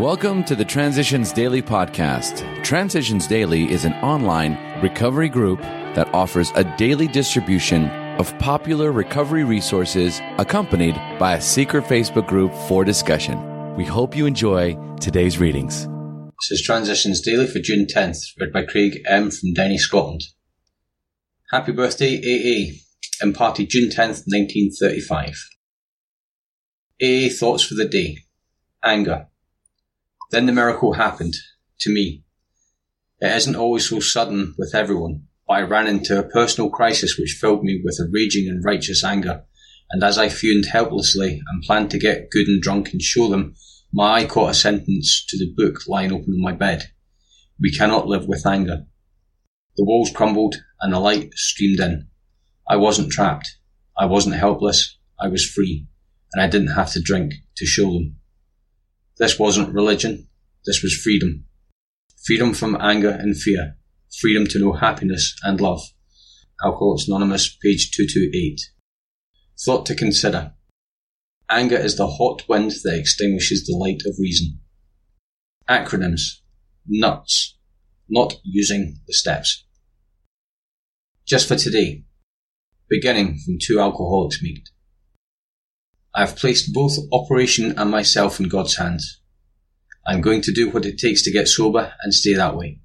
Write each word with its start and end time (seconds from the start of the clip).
Welcome 0.00 0.44
to 0.44 0.54
the 0.54 0.62
Transitions 0.62 1.32
Daily 1.32 1.62
podcast. 1.62 2.62
Transitions 2.62 3.26
Daily 3.26 3.72
is 3.72 3.86
an 3.86 3.94
online 3.94 4.58
recovery 4.82 5.30
group 5.30 5.58
that 5.62 6.12
offers 6.12 6.52
a 6.54 6.64
daily 6.76 7.08
distribution 7.08 7.88
of 8.18 8.38
popular 8.38 8.92
recovery 8.92 9.42
resources 9.42 10.20
accompanied 10.36 10.96
by 11.18 11.36
a 11.36 11.40
secret 11.40 11.84
Facebook 11.84 12.26
group 12.26 12.52
for 12.68 12.84
discussion. 12.84 13.74
We 13.74 13.86
hope 13.86 14.14
you 14.14 14.26
enjoy 14.26 14.76
today's 15.00 15.38
readings. 15.38 15.86
This 16.42 16.60
is 16.60 16.62
Transitions 16.62 17.22
Daily 17.22 17.46
for 17.46 17.60
June 17.60 17.86
10th, 17.86 18.18
read 18.38 18.52
by 18.52 18.66
Craig 18.66 19.00
M. 19.06 19.30
from 19.30 19.54
Denny, 19.54 19.78
Scotland. 19.78 20.24
Happy 21.50 21.72
birthday, 21.72 22.18
AA, 22.18 22.76
and 23.22 23.34
party 23.34 23.64
June 23.64 23.88
10th, 23.88 24.24
1935. 24.26 25.48
AA 27.02 27.34
thoughts 27.34 27.62
for 27.62 27.74
the 27.74 27.88
day. 27.88 28.18
Anger. 28.84 29.28
Then 30.30 30.46
the 30.46 30.52
miracle 30.52 30.94
happened. 30.94 31.34
To 31.80 31.92
me. 31.92 32.24
It 33.20 33.34
isn't 33.36 33.56
always 33.56 33.88
so 33.88 34.00
sudden 34.00 34.54
with 34.58 34.74
everyone, 34.74 35.26
but 35.46 35.54
I 35.54 35.62
ran 35.62 35.86
into 35.86 36.18
a 36.18 36.28
personal 36.28 36.70
crisis 36.70 37.18
which 37.18 37.38
filled 37.40 37.62
me 37.62 37.80
with 37.84 37.98
a 38.00 38.08
raging 38.10 38.48
and 38.48 38.64
righteous 38.64 39.04
anger, 39.04 39.44
and 39.90 40.02
as 40.02 40.18
I 40.18 40.28
fumed 40.28 40.66
helplessly 40.66 41.40
and 41.46 41.62
planned 41.62 41.90
to 41.92 41.98
get 41.98 42.30
good 42.30 42.48
and 42.48 42.60
drunk 42.60 42.92
and 42.92 43.00
show 43.00 43.28
them, 43.28 43.54
my 43.92 44.20
eye 44.20 44.26
caught 44.26 44.50
a 44.50 44.54
sentence 44.54 45.24
to 45.28 45.38
the 45.38 45.52
book 45.54 45.86
lying 45.86 46.12
open 46.12 46.32
on 46.34 46.42
my 46.42 46.52
bed. 46.52 46.90
We 47.60 47.70
cannot 47.70 48.08
live 48.08 48.26
with 48.26 48.46
anger. 48.46 48.86
The 49.76 49.84
walls 49.84 50.10
crumbled 50.10 50.56
and 50.80 50.92
the 50.92 50.98
light 50.98 51.34
streamed 51.34 51.80
in. 51.80 52.08
I 52.68 52.76
wasn't 52.76 53.12
trapped. 53.12 53.58
I 53.96 54.06
wasn't 54.06 54.36
helpless. 54.36 54.98
I 55.20 55.28
was 55.28 55.48
free, 55.48 55.86
and 56.32 56.42
I 56.42 56.48
didn't 56.48 56.74
have 56.74 56.90
to 56.92 57.00
drink 57.00 57.34
to 57.56 57.64
show 57.64 57.92
them. 57.92 58.16
This 59.18 59.38
wasn't 59.38 59.74
religion. 59.74 60.28
This 60.66 60.82
was 60.82 60.94
freedom. 60.94 61.46
Freedom 62.26 62.52
from 62.52 62.76
anger 62.80 63.10
and 63.10 63.36
fear. 63.36 63.76
Freedom 64.20 64.46
to 64.48 64.58
know 64.58 64.72
happiness 64.72 65.34
and 65.42 65.60
love. 65.60 65.80
Alcoholics 66.64 67.08
Anonymous, 67.08 67.48
page 67.62 67.90
228. 67.92 68.60
Thought 69.64 69.86
to 69.86 69.94
consider. 69.94 70.52
Anger 71.48 71.76
is 71.76 71.96
the 71.96 72.06
hot 72.06 72.42
wind 72.48 72.72
that 72.82 72.98
extinguishes 72.98 73.64
the 73.64 73.76
light 73.76 74.02
of 74.04 74.16
reason. 74.18 74.60
Acronyms. 75.68 76.40
Nuts. 76.86 77.56
Not 78.08 78.36
using 78.42 79.00
the 79.06 79.14
steps. 79.14 79.64
Just 81.26 81.48
for 81.48 81.56
today. 81.56 82.04
Beginning 82.88 83.38
from 83.44 83.56
two 83.60 83.80
alcoholics 83.80 84.42
meet. 84.42 84.68
I 86.16 86.20
have 86.20 86.36
placed 86.36 86.72
both 86.72 86.96
operation 87.12 87.78
and 87.78 87.90
myself 87.90 88.40
in 88.40 88.48
God's 88.48 88.76
hands. 88.76 89.20
I'm 90.06 90.22
going 90.22 90.40
to 90.42 90.52
do 90.52 90.70
what 90.70 90.86
it 90.86 90.96
takes 90.96 91.22
to 91.24 91.30
get 91.30 91.46
sober 91.46 91.92
and 92.00 92.14
stay 92.14 92.32
that 92.32 92.56
way. 92.56 92.80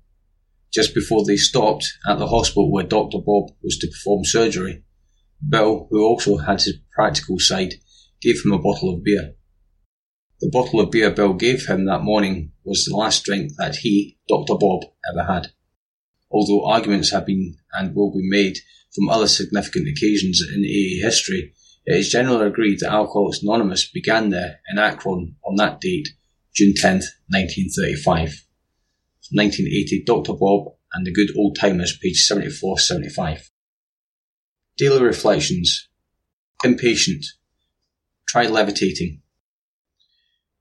Just 0.73 0.93
before 0.93 1.23
they 1.23 1.37
stopped 1.37 1.93
at 2.05 2.19
the 2.19 2.27
hospital 2.27 2.69
where 2.69 2.83
Dr. 2.83 3.19
Bob 3.25 3.51
was 3.63 3.77
to 3.77 3.87
perform 3.87 4.25
surgery, 4.25 4.83
Bill, 5.47 5.87
who 5.89 6.03
also 6.03 6.39
had 6.39 6.61
his 6.61 6.75
practical 6.93 7.39
side, 7.39 7.75
gave 8.21 8.43
him 8.43 8.51
a 8.51 8.59
bottle 8.59 8.93
of 8.93 9.01
beer. 9.01 9.35
The 10.41 10.49
bottle 10.51 10.81
of 10.81 10.91
beer 10.91 11.09
Bill 11.09 11.33
gave 11.33 11.67
him 11.67 11.85
that 11.85 12.01
morning 12.01 12.51
was 12.65 12.83
the 12.83 12.97
last 12.97 13.23
drink 13.23 13.53
that 13.57 13.77
he, 13.77 14.17
Dr. 14.27 14.55
Bob, 14.59 14.81
ever 15.09 15.23
had. 15.23 15.53
Although 16.29 16.65
arguments 16.65 17.11
have 17.11 17.27
been 17.27 17.55
and 17.71 17.95
will 17.95 18.11
be 18.11 18.27
made 18.29 18.57
from 18.93 19.07
other 19.07 19.29
significant 19.29 19.87
occasions 19.87 20.41
in 20.53 20.65
AA 20.65 21.05
history 21.05 21.53
it 21.85 21.95
is 21.95 22.09
generally 22.09 22.47
agreed 22.47 22.79
that 22.79 22.91
Alcoholics 22.91 23.41
Anonymous 23.41 23.89
began 23.89 24.29
there 24.29 24.59
in 24.71 24.77
Akron 24.77 25.35
on 25.43 25.55
that 25.55 25.81
date, 25.81 26.09
June 26.53 26.73
10th, 26.73 27.05
1935. 27.29 28.45
1980, 29.33 30.03
Dr. 30.05 30.33
Bob 30.33 30.73
and 30.93 31.07
the 31.07 31.11
Good 31.11 31.29
Old 31.37 31.57
Timers, 31.59 31.97
page 31.97 32.27
74-75. 32.29 33.49
Daily 34.77 35.01
Reflections. 35.01 35.87
Impatient. 36.63 37.25
Try 38.27 38.45
levitating. 38.45 39.21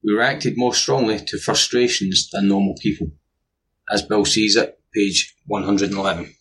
We 0.03 0.15
reacted 0.15 0.55
more 0.57 0.75
strongly 0.75 1.19
to 1.27 1.39
frustrations 1.39 2.31
than 2.31 2.49
normal 2.49 2.75
people. 2.81 3.09
As 3.91 4.03
Bill 4.03 4.25
sees 4.25 4.57
it, 4.57 4.81
page 4.95 5.35
111. 5.47 6.35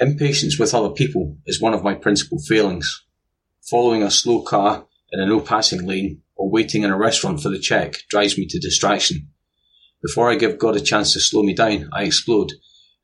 Impatience 0.00 0.58
with 0.58 0.74
other 0.74 0.90
people 0.90 1.36
is 1.46 1.60
one 1.60 1.72
of 1.72 1.84
my 1.84 1.94
principal 1.94 2.38
failings 2.38 3.03
following 3.68 4.02
a 4.02 4.10
slow 4.10 4.42
car 4.42 4.86
in 5.12 5.20
a 5.20 5.26
no 5.26 5.40
passing 5.40 5.86
lane, 5.86 6.22
or 6.36 6.50
waiting 6.50 6.82
in 6.82 6.90
a 6.90 6.96
restaurant 6.96 7.40
for 7.40 7.48
the 7.48 7.58
check 7.58 7.96
drives 8.10 8.36
me 8.36 8.46
to 8.46 8.58
distraction. 8.58 9.28
Before 10.02 10.30
I 10.30 10.34
give 10.34 10.58
God 10.58 10.76
a 10.76 10.80
chance 10.80 11.12
to 11.12 11.20
slow 11.20 11.42
me 11.42 11.54
down, 11.54 11.88
I 11.92 12.04
explode, 12.04 12.52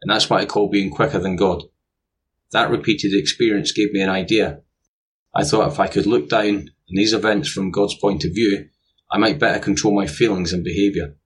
and 0.03 0.11
that's 0.11 0.29
what 0.29 0.41
I 0.41 0.47
call 0.47 0.69
being 0.69 0.91
quicker 0.91 1.19
than 1.19 1.37
God. 1.37 1.63
That 2.53 2.71
repeated 2.71 3.13
experience 3.15 3.73
gave 3.73 3.93
me 3.93 4.03
an 4.03 4.11
idea. 4.11 4.61
I 5.35 5.45
thought 5.45 5.71
if 5.71 5.79
I 5.79 5.87
could 5.87 6.07
look 6.07 6.29
down 6.29 6.57
on 6.57 6.95
these 6.95 7.13
events 7.13 7.49
from 7.49 7.71
God's 7.71 7.95
point 7.95 8.25
of 8.25 8.35
view, 8.35 8.69
I 9.11 9.19
might 9.19 9.39
better 9.39 9.61
control 9.61 9.95
my 9.95 10.07
feelings 10.07 10.53
and 10.53 10.65
behaviour. 10.65 11.17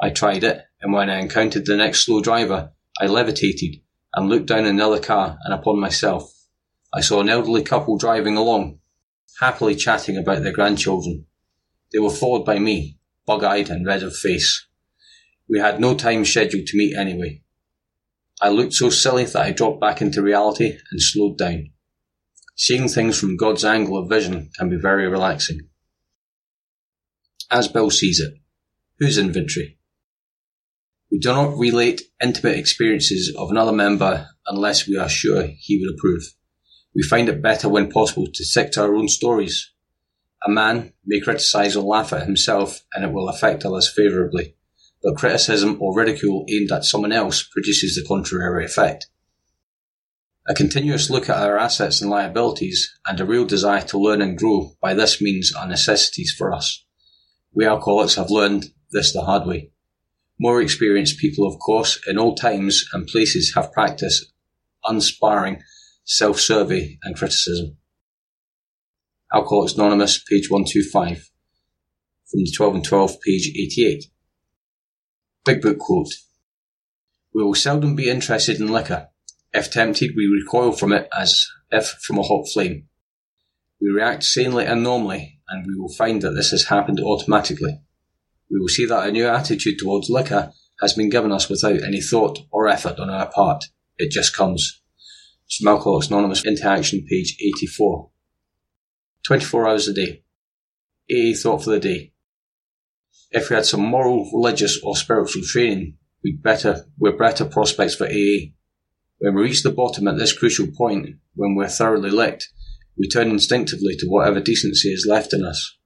I 0.00 0.10
tried 0.10 0.44
it, 0.44 0.62
and 0.80 0.92
when 0.92 1.10
I 1.10 1.20
encountered 1.20 1.66
the 1.66 1.76
next 1.76 2.06
slow 2.06 2.20
driver, 2.20 2.72
I 3.00 3.06
levitated 3.06 3.80
and 4.14 4.28
looked 4.28 4.46
down 4.46 4.64
in 4.64 4.76
the 4.76 4.86
other 4.86 5.00
car 5.00 5.38
and 5.44 5.52
upon 5.52 5.80
myself. 5.80 6.32
I 6.94 7.00
saw 7.00 7.20
an 7.20 7.28
elderly 7.28 7.62
couple 7.62 7.96
driving 7.96 8.36
along, 8.36 8.78
happily 9.40 9.74
chatting 9.74 10.16
about 10.18 10.42
their 10.42 10.52
grandchildren. 10.52 11.26
They 11.92 11.98
were 11.98 12.10
followed 12.10 12.44
by 12.44 12.58
me, 12.58 12.98
bug-eyed 13.26 13.70
and 13.70 13.86
red 13.86 14.02
of 14.02 14.14
face. 14.14 14.66
We 15.48 15.58
had 15.58 15.80
no 15.80 15.94
time 15.94 16.24
scheduled 16.24 16.66
to 16.66 16.76
meet 16.76 16.96
anyway. 16.96 17.42
I 18.40 18.48
looked 18.50 18.74
so 18.74 18.90
silly 18.90 19.24
that 19.24 19.42
I 19.42 19.52
dropped 19.52 19.80
back 19.80 20.02
into 20.02 20.22
reality 20.22 20.78
and 20.90 21.00
slowed 21.00 21.38
down. 21.38 21.70
Seeing 22.56 22.88
things 22.88 23.18
from 23.18 23.36
God's 23.36 23.64
angle 23.64 23.96
of 23.96 24.08
vision 24.08 24.50
can 24.58 24.68
be 24.68 24.76
very 24.76 25.08
relaxing. 25.08 25.68
As 27.50 27.68
Bill 27.68 27.90
sees 27.90 28.20
it, 28.20 28.34
whose 28.98 29.18
inventory? 29.18 29.78
We 31.10 31.18
do 31.18 31.32
not 31.32 31.58
relate 31.58 32.02
intimate 32.22 32.56
experiences 32.56 33.34
of 33.36 33.50
another 33.50 33.72
member 33.72 34.28
unless 34.46 34.86
we 34.86 34.96
are 34.96 35.08
sure 35.08 35.48
he 35.58 35.78
would 35.78 35.94
approve. 35.94 36.22
We 36.94 37.02
find 37.02 37.28
it 37.28 37.42
better 37.42 37.68
when 37.68 37.90
possible 37.90 38.26
to 38.32 38.44
stick 38.44 38.72
to 38.72 38.82
our 38.82 38.94
own 38.94 39.08
stories. 39.08 39.70
A 40.46 40.50
man 40.50 40.92
may 41.04 41.20
criticize 41.20 41.76
or 41.76 41.84
laugh 41.84 42.12
at 42.12 42.26
himself 42.26 42.82
and 42.92 43.04
it 43.04 43.12
will 43.12 43.28
affect 43.28 43.64
others 43.64 43.92
favorably, 43.94 44.56
but 45.02 45.16
criticism 45.16 45.78
or 45.80 45.96
ridicule 45.96 46.44
aimed 46.50 46.72
at 46.72 46.84
someone 46.84 47.12
else 47.12 47.42
produces 47.42 47.94
the 47.94 48.04
contrary 48.06 48.64
effect. 48.64 49.06
A 50.46 50.54
continuous 50.54 51.08
look 51.08 51.30
at 51.30 51.36
our 51.36 51.56
assets 51.56 52.00
and 52.00 52.10
liabilities 52.10 52.92
and 53.06 53.20
a 53.20 53.24
real 53.24 53.44
desire 53.44 53.82
to 53.82 53.98
learn 53.98 54.20
and 54.20 54.36
grow 54.36 54.72
by 54.80 54.92
this 54.92 55.22
means 55.22 55.52
are 55.54 55.68
necessities 55.68 56.34
for 56.36 56.52
us. 56.52 56.84
We 57.54 57.64
alcoholics 57.64 58.16
have 58.16 58.30
learned 58.30 58.66
this 58.90 59.12
the 59.12 59.22
hard 59.22 59.46
way. 59.46 59.70
More 60.40 60.60
experienced 60.60 61.18
people, 61.18 61.46
of 61.46 61.60
course, 61.60 62.00
in 62.08 62.18
all 62.18 62.34
times 62.34 62.84
and 62.92 63.06
places 63.06 63.52
have 63.54 63.72
practiced 63.72 64.32
unsparing 64.84 65.62
self-survey 66.04 66.98
and 67.02 67.16
criticism. 67.16 67.76
Alcoholics 69.32 69.74
Anonymous, 69.74 70.18
page 70.18 70.50
125. 70.50 71.30
From 72.30 72.40
the 72.40 72.52
12 72.56 72.74
and 72.76 72.84
12, 72.84 73.20
page 73.20 73.48
88. 73.48 74.04
Big 75.44 75.62
Book 75.62 75.78
quote. 75.78 76.12
We 77.34 77.42
will 77.42 77.54
seldom 77.54 77.96
be 77.96 78.10
interested 78.10 78.60
in 78.60 78.68
liquor. 78.68 79.08
If 79.54 79.70
tempted, 79.70 80.12
we 80.16 80.26
recoil 80.26 80.72
from 80.72 80.92
it 80.92 81.08
as 81.16 81.46
if 81.70 81.88
from 81.88 82.18
a 82.18 82.22
hot 82.22 82.46
flame. 82.52 82.88
We 83.80 83.90
react 83.90 84.24
sanely 84.24 84.66
and 84.66 84.82
normally, 84.82 85.40
and 85.48 85.66
we 85.66 85.74
will 85.78 85.92
find 85.92 86.22
that 86.22 86.32
this 86.32 86.50
has 86.50 86.64
happened 86.64 87.00
automatically. 87.00 87.80
We 88.50 88.60
will 88.60 88.68
see 88.68 88.86
that 88.86 89.08
a 89.08 89.12
new 89.12 89.26
attitude 89.26 89.78
towards 89.78 90.10
liquor 90.10 90.52
has 90.80 90.92
been 90.92 91.08
given 91.08 91.32
us 91.32 91.48
without 91.48 91.82
any 91.82 92.00
thought 92.00 92.40
or 92.50 92.68
effort 92.68 92.98
on 92.98 93.08
our 93.08 93.30
part. 93.30 93.64
It 93.98 94.10
just 94.10 94.36
comes 94.36 94.81
from 95.56 95.68
Alcoholics 95.68 96.08
Anonymous 96.08 96.44
Interaction, 96.44 97.04
page 97.08 97.36
84. 97.40 98.10
24 99.26 99.68
hours 99.68 99.88
a 99.88 99.92
day. 99.92 100.22
AA 101.10 101.34
thought 101.36 101.62
for 101.62 101.70
the 101.70 101.80
day. 101.80 102.12
If 103.30 103.50
we 103.50 103.56
had 103.56 103.66
some 103.66 103.80
moral, 103.80 104.30
religious, 104.32 104.80
or 104.82 104.96
spiritual 104.96 105.42
training, 105.44 105.96
we'd 106.22 106.42
better, 106.42 106.86
we're 106.98 107.16
better 107.16 107.44
prospects 107.44 107.94
for 107.94 108.06
AA. 108.06 108.52
When 109.18 109.34
we 109.34 109.42
reach 109.42 109.62
the 109.62 109.70
bottom 109.70 110.08
at 110.08 110.18
this 110.18 110.36
crucial 110.36 110.68
point, 110.76 111.16
when 111.34 111.54
we're 111.54 111.68
thoroughly 111.68 112.10
licked, 112.10 112.48
we 112.98 113.08
turn 113.08 113.30
instinctively 113.30 113.96
to 113.96 114.06
whatever 114.06 114.40
decency 114.40 114.92
is 114.92 115.06
left 115.08 115.32
in 115.32 115.44
us. 115.44 115.78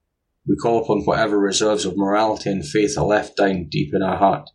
We 0.47 0.55
call 0.55 0.81
upon 0.81 1.03
whatever 1.03 1.37
reserves 1.37 1.85
of 1.85 1.97
morality 1.97 2.49
and 2.49 2.65
faith 2.65 2.97
are 2.97 3.05
left 3.05 3.37
down 3.37 3.67
deep 3.69 3.93
in 3.93 4.01
our 4.01 4.17
heart. 4.17 4.49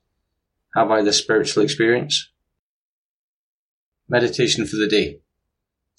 Have 0.75 0.91
I 0.91 1.03
this 1.03 1.19
spiritual 1.19 1.62
experience? 1.62 2.31
Meditation 4.09 4.67
for 4.67 4.77
the 4.77 4.89
day. 4.89 5.21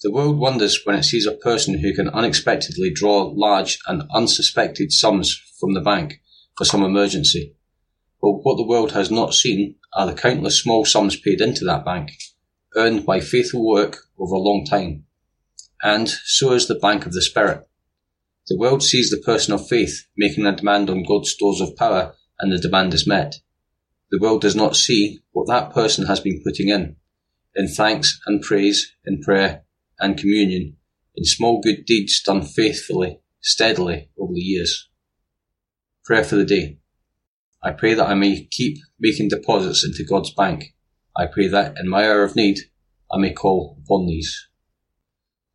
The 0.02 0.10
world 0.10 0.38
wonders 0.38 0.80
when 0.84 0.96
it 0.96 1.04
sees 1.04 1.26
a 1.26 1.32
person 1.32 1.78
who 1.78 1.94
can 1.94 2.08
unexpectedly 2.10 2.92
draw 2.92 3.32
large 3.34 3.78
and 3.86 4.02
unsuspected 4.12 4.92
sums 4.92 5.34
from 5.58 5.72
the 5.72 5.80
bank 5.80 6.20
for 6.56 6.64
some 6.64 6.82
emergency. 6.82 7.56
But 8.20 8.42
what 8.42 8.56
the 8.56 8.66
world 8.66 8.92
has 8.92 9.10
not 9.10 9.34
seen 9.34 9.76
are 9.94 10.06
the 10.06 10.14
countless 10.14 10.60
small 10.60 10.84
sums 10.84 11.16
paid 11.16 11.40
into 11.40 11.64
that 11.64 11.84
bank, 11.84 12.12
earned 12.76 13.06
by 13.06 13.20
faithful 13.20 13.66
work 13.66 13.98
over 14.18 14.34
a 14.34 14.38
long 14.38 14.64
time. 14.64 15.04
And 15.82 16.08
so 16.08 16.52
is 16.52 16.68
the 16.68 16.74
bank 16.74 17.06
of 17.06 17.12
the 17.12 17.22
Spirit. 17.22 17.66
The 18.48 18.58
world 18.58 18.82
sees 18.82 19.10
the 19.10 19.16
person 19.16 19.54
of 19.54 19.66
faith 19.66 20.06
making 20.16 20.44
a 20.44 20.54
demand 20.54 20.90
on 20.90 21.04
God's 21.04 21.30
stores 21.30 21.62
of 21.62 21.76
power 21.76 22.14
and 22.38 22.52
the 22.52 22.58
demand 22.58 22.92
is 22.92 23.06
met. 23.06 23.36
The 24.10 24.18
world 24.18 24.42
does 24.42 24.54
not 24.54 24.76
see 24.76 25.20
what 25.32 25.48
that 25.48 25.72
person 25.72 26.06
has 26.06 26.20
been 26.20 26.42
putting 26.44 26.68
in, 26.68 26.96
in 27.54 27.68
thanks 27.68 28.20
and 28.26 28.42
praise, 28.42 28.92
in 29.04 29.20
prayer 29.20 29.62
and 29.98 30.18
communion, 30.18 30.76
in 31.14 31.24
small 31.24 31.60
good 31.60 31.84
deeds 31.86 32.20
done 32.22 32.42
faithfully, 32.42 33.20
steadily 33.40 34.10
over 34.18 34.32
the 34.34 34.40
years. 34.40 34.88
Prayer 36.04 36.24
for 36.24 36.36
the 36.36 36.44
day. 36.44 36.78
I 37.62 37.72
pray 37.72 37.94
that 37.94 38.08
I 38.08 38.14
may 38.14 38.46
keep 38.50 38.78
making 39.00 39.28
deposits 39.28 39.84
into 39.84 40.04
God's 40.04 40.34
bank. 40.34 40.74
I 41.16 41.26
pray 41.26 41.48
that 41.48 41.78
in 41.78 41.88
my 41.88 42.06
hour 42.06 42.24
of 42.24 42.36
need, 42.36 42.58
I 43.10 43.18
may 43.18 43.32
call 43.32 43.78
upon 43.84 44.06
these. 44.06 44.48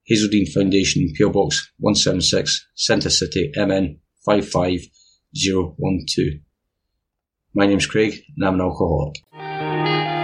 Hazelden 0.06 0.48
Foundation, 0.48 1.14
PO 1.16 1.30
Box 1.30 1.72
176, 1.78 2.68
Centre 2.74 3.12
City, 3.12 3.52
MN 3.56 4.00
55012. 4.26 6.42
My 7.54 7.68
name's 7.68 7.86
Craig, 7.86 8.24
and 8.36 8.48
I'm 8.48 8.56
an 8.56 8.62
alcoholic. 8.62 9.18